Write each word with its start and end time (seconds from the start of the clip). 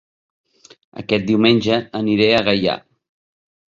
Aquest 1.03 1.27
diumenge 1.29 1.77
aniré 2.03 2.31
a 2.39 2.43
Gaià 2.49 2.77